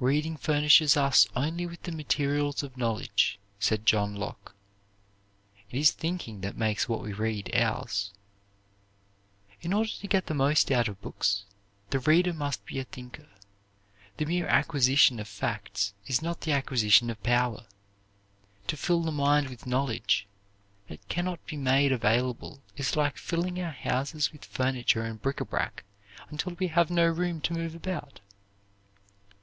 [0.00, 4.54] "Reading furnishes us only with the materials of knowledge," said John Locke;
[5.72, 8.12] "it is thinking that makes what we read ours."
[9.62, 11.44] In order to get the most out of books,
[11.88, 13.30] the reader must be a thinker.
[14.18, 17.64] The mere acquisition of facts is not the acquisition of power.
[18.66, 20.26] To fill the mind with knowledge
[20.88, 25.38] that can not be made available is like filling our houses with furniture and bric
[25.38, 25.82] à brac
[26.28, 28.20] until we have no room to move about.